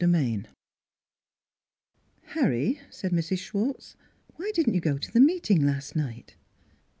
[0.01, 0.47] XXI
[2.33, 3.37] "TTARRY," said Mrs.
[3.37, 3.95] Schwartz,
[4.35, 6.35] "why didn't you go to the meeting last T A night?"